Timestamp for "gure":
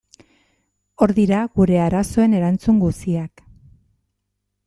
1.59-1.77